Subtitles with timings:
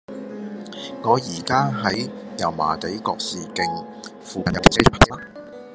[1.03, 2.09] 我依家喺
[2.39, 3.85] 油麻地覺士徑，
[4.19, 5.21] 附近有停車場泊車嗎